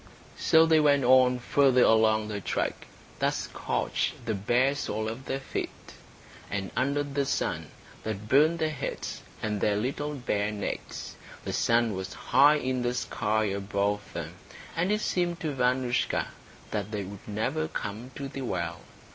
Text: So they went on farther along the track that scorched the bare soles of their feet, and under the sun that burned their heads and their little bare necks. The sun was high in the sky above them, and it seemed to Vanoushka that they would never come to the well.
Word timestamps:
So 0.39 0.65
they 0.65 0.79
went 0.79 1.03
on 1.03 1.37
farther 1.37 1.83
along 1.83 2.27
the 2.27 2.41
track 2.41 2.87
that 3.19 3.35
scorched 3.35 4.25
the 4.25 4.33
bare 4.33 4.73
soles 4.73 5.11
of 5.11 5.25
their 5.25 5.39
feet, 5.39 5.69
and 6.49 6.71
under 6.75 7.03
the 7.03 7.23
sun 7.23 7.69
that 8.01 8.27
burned 8.27 8.57
their 8.57 8.71
heads 8.71 9.21
and 9.43 9.61
their 9.61 9.75
little 9.75 10.15
bare 10.15 10.49
necks. 10.51 11.17
The 11.45 11.53
sun 11.53 11.93
was 11.93 12.13
high 12.15 12.55
in 12.55 12.81
the 12.81 12.95
sky 12.95 13.43
above 13.43 14.01
them, 14.13 14.33
and 14.75 14.91
it 14.91 15.01
seemed 15.01 15.39
to 15.41 15.53
Vanoushka 15.53 16.29
that 16.71 16.89
they 16.89 17.03
would 17.03 17.27
never 17.27 17.67
come 17.67 18.09
to 18.15 18.27
the 18.27 18.41
well. 18.41 18.79